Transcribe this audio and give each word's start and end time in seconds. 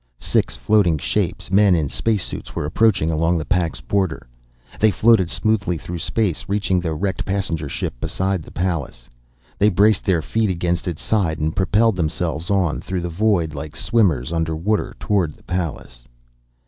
Six 0.17 0.55
floating 0.55 0.97
shapes, 0.97 1.51
men 1.51 1.75
in 1.75 1.87
space 1.87 2.25
suits, 2.25 2.55
were 2.55 2.65
approaching 2.65 3.11
along 3.11 3.37
the 3.37 3.45
pack's 3.45 3.81
border. 3.81 4.25
They 4.79 4.89
floated 4.89 5.29
smoothly 5.29 5.77
through 5.77 5.99
space, 5.99 6.43
reaching 6.47 6.79
the 6.79 6.95
wrecked 6.95 7.23
passenger 7.23 7.69
ship 7.69 7.93
beside 8.01 8.41
the 8.41 8.49
Pallas. 8.49 9.09
They 9.59 9.69
braced 9.69 10.03
their 10.05 10.23
feet 10.23 10.49
against 10.49 10.87
its 10.87 11.03
side 11.03 11.37
and 11.37 11.55
propelled 11.55 11.97
themselves 11.97 12.49
on 12.49 12.81
through 12.81 13.01
the 13.01 13.09
void 13.09 13.53
like 13.53 13.75
swimmers 13.75 14.33
under 14.33 14.55
water, 14.55 14.95
toward 14.99 15.33
the 15.35 15.43
Pallas. 15.43 16.03